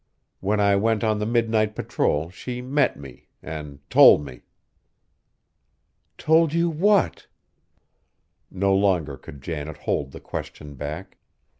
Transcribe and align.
When 0.39 0.59
I 0.59 0.77
went 0.77 1.03
on 1.03 1.19
the 1.19 1.27
midnight 1.27 1.75
patrol 1.75 2.31
she 2.31 2.59
met 2.59 2.97
me 2.97 3.27
an' 3.43 3.81
told 3.87 4.25
me!" 4.25 4.41
"Told 6.17 6.53
you 6.53 6.71
what?" 6.71 7.27
No 8.49 8.73
longer 8.75 9.15
could 9.15 9.43
Janet 9.43 9.77
hold 9.77 10.11
the 10.11 10.19
question 10.19 10.73
back. 10.73 11.19